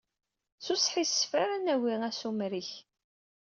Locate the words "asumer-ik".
2.09-2.71